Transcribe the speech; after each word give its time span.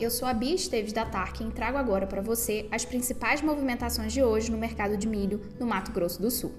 eu 0.00 0.10
sou 0.10 0.28
a 0.28 0.32
Bia 0.32 0.54
Esteves 0.54 0.92
da 0.92 1.04
Tarkin 1.04 1.48
e 1.48 1.52
trago 1.52 1.76
agora 1.76 2.06
para 2.06 2.22
você 2.22 2.68
as 2.70 2.84
principais 2.84 3.42
movimentações 3.42 4.12
de 4.12 4.22
hoje 4.22 4.50
no 4.50 4.56
mercado 4.56 4.96
de 4.96 5.08
milho 5.08 5.40
no 5.58 5.66
Mato 5.66 5.90
Grosso 5.90 6.22
do 6.22 6.30
Sul. 6.30 6.52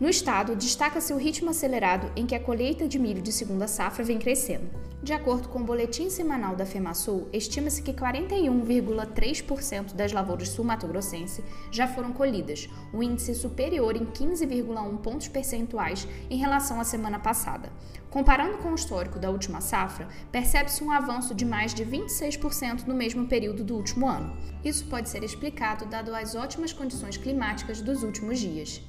No 0.00 0.08
estado, 0.08 0.54
destaca-se 0.54 1.12
o 1.12 1.16
ritmo 1.16 1.50
acelerado 1.50 2.12
em 2.14 2.24
que 2.24 2.36
a 2.36 2.40
colheita 2.40 2.86
de 2.86 3.00
milho 3.00 3.20
de 3.20 3.32
segunda 3.32 3.66
safra 3.66 4.04
vem 4.04 4.16
crescendo. 4.16 4.70
De 5.02 5.12
acordo 5.12 5.48
com 5.48 5.58
o 5.58 5.64
boletim 5.64 6.08
semanal 6.08 6.54
da 6.54 6.64
FEMASUL, 6.64 7.28
estima-se 7.32 7.82
que 7.82 7.92
41,3% 7.92 9.94
das 9.94 10.12
lavouras 10.12 10.50
sul-mato-grossense 10.50 11.42
já 11.72 11.88
foram 11.88 12.12
colhidas, 12.12 12.68
um 12.94 13.02
índice 13.02 13.34
superior 13.34 13.96
em 13.96 14.06
15,1 14.06 14.98
pontos 14.98 15.26
percentuais 15.26 16.06
em 16.30 16.36
relação 16.36 16.80
à 16.80 16.84
semana 16.84 17.18
passada. 17.18 17.72
Comparando 18.08 18.58
com 18.58 18.70
o 18.70 18.76
histórico 18.76 19.18
da 19.18 19.30
última 19.30 19.60
safra, 19.60 20.06
percebe-se 20.30 20.84
um 20.84 20.92
avanço 20.92 21.34
de 21.34 21.44
mais 21.44 21.74
de 21.74 21.84
26% 21.84 22.86
no 22.86 22.94
mesmo 22.94 23.26
período 23.26 23.64
do 23.64 23.74
último 23.74 24.06
ano. 24.06 24.36
Isso 24.64 24.86
pode 24.86 25.08
ser 25.08 25.24
explicado 25.24 25.86
dado 25.86 26.14
as 26.14 26.36
ótimas 26.36 26.72
condições 26.72 27.16
climáticas 27.16 27.80
dos 27.80 28.04
últimos 28.04 28.38
dias. 28.38 28.80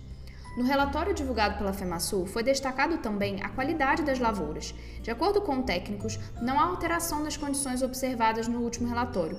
No 0.57 0.63
relatório 0.63 1.13
divulgado 1.13 1.57
pela 1.57 1.73
FEMASUL, 1.73 2.25
foi 2.25 2.43
destacado 2.43 2.97
também 2.97 3.41
a 3.41 3.49
qualidade 3.49 4.03
das 4.03 4.19
lavouras. 4.19 4.73
De 5.01 5.11
acordo 5.11 5.41
com 5.41 5.61
técnicos, 5.61 6.19
não 6.41 6.59
há 6.59 6.63
alteração 6.63 7.23
nas 7.23 7.37
condições 7.37 7.81
observadas 7.81 8.47
no 8.47 8.59
último 8.59 8.87
relatório, 8.87 9.37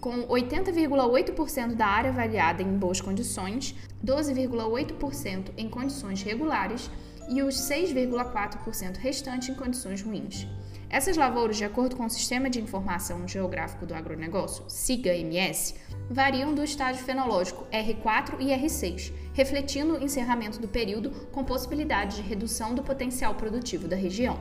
com 0.00 0.26
80,8% 0.28 1.74
da 1.74 1.86
área 1.86 2.10
avaliada 2.10 2.62
em 2.62 2.78
boas 2.78 3.00
condições, 3.00 3.74
12,8% 4.04 5.50
em 5.56 5.68
condições 5.68 6.22
regulares 6.22 6.90
e 7.28 7.42
os 7.42 7.54
6,4% 7.56 8.96
restantes 8.96 9.48
em 9.48 9.54
condições 9.54 10.02
ruins. 10.02 10.46
Essas 10.90 11.16
lavouras, 11.16 11.56
de 11.56 11.64
acordo 11.64 11.94
com 11.94 12.04
o 12.04 12.10
Sistema 12.10 12.50
de 12.50 12.60
Informação 12.60 13.28
Geográfico 13.28 13.86
do 13.86 13.94
Agronegócio, 13.94 14.64
SIGA-MS, 14.66 15.76
variam 16.10 16.52
do 16.52 16.64
estágio 16.64 17.04
fenológico 17.04 17.64
R4 17.70 18.40
e 18.40 18.46
R6, 18.46 19.12
refletindo 19.32 19.94
o 19.94 20.02
encerramento 20.02 20.58
do 20.58 20.66
período 20.66 21.12
com 21.30 21.44
possibilidade 21.44 22.16
de 22.16 22.22
redução 22.22 22.74
do 22.74 22.82
potencial 22.82 23.36
produtivo 23.36 23.86
da 23.86 23.94
região. 23.94 24.36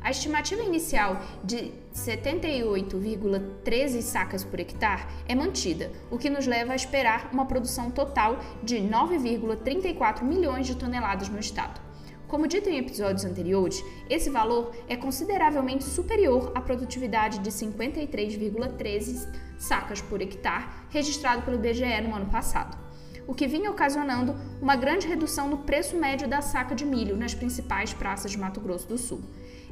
A 0.00 0.10
estimativa 0.10 0.60
inicial 0.60 1.22
de 1.44 1.70
78,13 1.94 4.02
sacas 4.02 4.42
por 4.42 4.58
hectare 4.58 5.06
é 5.28 5.36
mantida, 5.36 5.92
o 6.10 6.18
que 6.18 6.28
nos 6.28 6.48
leva 6.48 6.72
a 6.72 6.76
esperar 6.76 7.30
uma 7.32 7.46
produção 7.46 7.92
total 7.92 8.40
de 8.60 8.78
9,34 8.78 10.24
milhões 10.24 10.66
de 10.66 10.74
toneladas 10.74 11.28
no 11.28 11.38
estado. 11.38 11.85
Como 12.28 12.48
dito 12.48 12.68
em 12.68 12.78
episódios 12.78 13.24
anteriores, 13.24 13.84
esse 14.10 14.28
valor 14.28 14.74
é 14.88 14.96
consideravelmente 14.96 15.84
superior 15.84 16.50
à 16.56 16.60
produtividade 16.60 17.38
de 17.38 17.50
53,13 17.50 19.28
sacas 19.56 20.00
por 20.00 20.20
hectare 20.20 20.66
registrado 20.90 21.42
pelo 21.42 21.56
IBGE 21.56 22.00
no 22.02 22.16
ano 22.16 22.26
passado, 22.26 22.76
o 23.28 23.34
que 23.34 23.46
vinha 23.46 23.70
ocasionando 23.70 24.34
uma 24.60 24.74
grande 24.74 25.06
redução 25.06 25.48
no 25.48 25.58
preço 25.58 25.96
médio 25.96 26.26
da 26.26 26.42
saca 26.42 26.74
de 26.74 26.84
milho 26.84 27.16
nas 27.16 27.32
principais 27.32 27.94
praças 27.94 28.32
de 28.32 28.38
Mato 28.38 28.60
Grosso 28.60 28.88
do 28.88 28.98
Sul. 28.98 29.22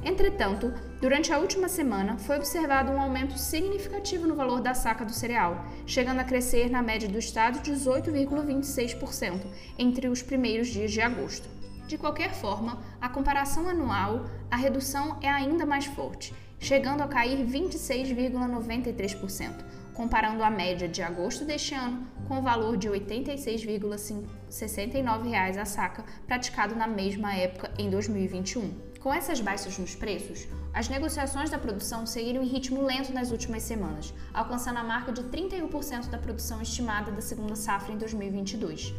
Entretanto, 0.05 0.73
durante 1.01 1.33
a 1.33 1.39
última 1.39 1.69
semana 1.69 2.19
foi 2.19 2.37
observado 2.37 2.93
um 2.93 3.01
aumento 3.01 3.37
significativo 3.37 4.29
no 4.29 4.37
valor 4.37 4.61
da 4.61 4.75
saca 4.75 5.05
do 5.05 5.13
cereal, 5.13 5.67
chegando 5.87 6.21
a 6.21 6.25
crescer 6.25 6.71
na 6.71 6.83
média 6.83 7.09
do 7.09 7.19
estado 7.19 7.59
18,26% 7.69 9.41
entre 9.77 10.07
os 10.07 10.23
primeiros 10.23 10.69
dias 10.69 10.93
de 10.93 11.01
agosto. 11.01 11.64
De 11.87 11.99
qualquer 11.99 12.33
forma, 12.33 12.83
a 12.99 13.11
comparação 13.11 13.69
anual, 13.69 14.25
a 14.51 14.57
redução 14.57 15.19
é 15.21 15.29
ainda 15.29 15.67
mais 15.67 15.85
forte, 15.85 16.33
chegando 16.59 17.03
a 17.03 17.09
cair 17.09 17.47
26,93%, 17.47 19.63
comparando 19.93 20.43
a 20.43 20.49
média 20.49 20.89
de 20.89 21.03
agosto 21.03 21.45
deste 21.45 21.75
ano 21.75 22.07
com 22.27 22.39
o 22.39 22.43
valor 22.43 22.79
de 22.79 22.89
R$ 22.89 22.99
86,69 23.01 25.59
a 25.59 25.65
saca 25.67 26.07
praticado 26.27 26.75
na 26.75 26.87
mesma 26.87 27.35
época 27.35 27.71
em 27.79 27.91
2021. 27.91 28.95
Com 28.99 29.13
essas 29.13 29.43
baixas 29.43 29.77
nos 29.77 29.95
preços, 29.95 30.49
as 30.73 30.89
negociações 30.89 31.51
da 31.51 31.59
produção 31.59 32.07
seguiram 32.07 32.43
em 32.43 32.47
ritmo 32.47 32.83
lento 32.83 33.13
nas 33.13 33.31
últimas 33.31 33.63
semanas, 33.63 34.15
alcançando 34.33 34.79
a 34.79 34.85
marca 34.85 35.13
de 35.13 35.23
31% 35.25 36.09
da 36.09 36.17
produção 36.17 36.63
estimada 36.63 37.13
da 37.13 37.21
segunda 37.21 37.55
safra 37.55 37.93
em 37.93 37.99
2022, 37.99 38.95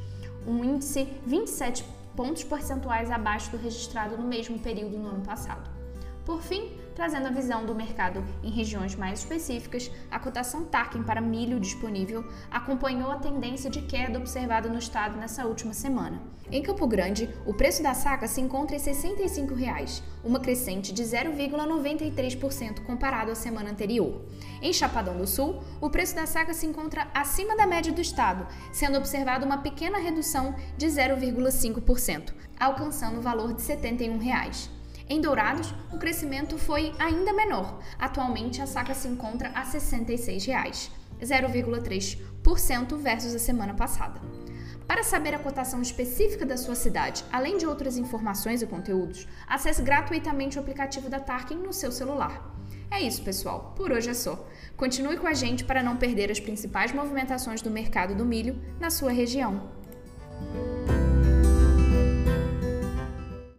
um 0.46 0.64
índice 0.64 1.08
27 1.26 1.84
pontos 2.16 2.44
percentuais 2.44 3.12
abaixo 3.12 3.52
do 3.52 3.58
registrado 3.58 4.18
no 4.18 4.28
mesmo 4.28 4.58
período 4.60 4.98
no 4.98 5.10
ano 5.10 5.22
passado. 5.22 5.70
Por 6.26 6.42
fim, 6.42 6.72
trazendo 6.96 7.28
a 7.28 7.32
visão 7.32 7.68
do 7.68 7.76
mercado 7.76 8.24
em 8.44 8.50
regiões 8.50 8.96
mais 8.96 9.20
específicas, 9.20 9.92
a 10.10 10.18
cotação 10.18 10.66
Tarkin 10.66 11.04
para 11.04 11.22
milho 11.22 11.60
disponível 11.60 12.26
acompanhou 12.50 13.12
a 13.12 13.18
tendência 13.18 13.70
de 13.70 13.84
queda 13.84 14.18
observada 14.18 14.68
no 14.68 14.80
estado 14.80 15.18
nessa 15.18 15.46
última 15.46 15.72
semana. 15.72 16.20
Em 16.52 16.64
Campo 16.64 16.88
Grande, 16.88 17.30
o 17.46 17.54
preço 17.54 17.84
da 17.84 17.94
saca 17.94 18.28
se 18.28 18.42
encontra 18.42 18.76
em 18.76 18.80
65 18.80 19.54
reais, 19.54 20.02
uma 20.24 20.40
crescente 20.40 20.92
de 20.92 21.04
0,93% 21.04 22.84
comparado 22.86 23.32
à 23.32 23.36
semana 23.36 23.70
anterior. 23.70 24.26
Em 24.62 24.74
Chapadão 24.74 25.18
do 25.18 25.28
Sul, 25.28 25.62
o 25.80 25.92
preço 25.92 26.16
da 26.16 26.26
saca 26.26 26.56
se 26.56 26.66
encontra 26.66 27.08
acima 27.14 27.56
da 27.56 27.68
média 27.68 27.94
do 27.94 28.02
estado, 28.02 28.48
sendo 28.72 28.98
observada 28.98 29.46
uma 29.46 29.60
pequena 29.60 30.00
redução 30.00 30.56
de 30.76 30.88
0,5%, 30.88 32.34
alcançando 32.60 33.20
o 33.20 33.22
valor 33.22 33.54
de 33.54 33.62
R$ 33.62 33.68
71. 33.68 34.85
Em 35.08 35.22
Dourados, 35.22 35.72
o 35.92 36.00
crescimento 36.00 36.58
foi 36.58 36.92
ainda 36.98 37.32
menor. 37.32 37.80
Atualmente, 38.00 38.62
a 38.62 38.66
saca 38.66 38.94
se 38.96 39.08
encontra 39.08 39.52
a 39.54 39.64
66 39.64 40.46
reais, 40.46 40.92
0,3% 41.22 42.98
versus 42.98 43.36
a 43.36 43.40
semana 43.40 43.76
passada. 43.76 44.20
Para 44.88 45.04
saber 45.04 45.34
a 45.36 45.40
cotação 45.40 45.82
específica 45.82 46.46
da 46.46 46.58
sua 46.58 46.76
cidade, 46.76 47.24
além 47.32 47.58
de 47.58 47.68
outras 47.68 47.98
informações 47.98 48.62
e 48.62 48.68
conteúdos, 48.68 49.28
acesse 49.48 49.82
gratuitamente 49.82 50.58
o 50.58 50.62
aplicativo 50.62 51.10
da 51.10 51.20
Tarkin 51.20 51.56
no 51.56 51.74
seu 51.74 51.92
celular. 51.92 52.56
É 52.90 53.02
isso, 53.02 53.24
pessoal. 53.24 53.74
Por 53.76 53.92
hoje 53.92 54.10
é 54.10 54.14
só. 54.14 54.48
Continue 54.76 55.18
com 55.18 55.28
a 55.28 55.34
gente 55.34 55.64
para 55.66 55.84
não 55.84 55.98
perder 55.98 56.32
as 56.32 56.40
principais 56.40 56.94
movimentações 56.94 57.62
do 57.62 57.70
mercado 57.70 58.16
do 58.16 58.26
milho 58.26 58.60
na 58.80 58.90
sua 58.90 59.12
região. 59.12 59.70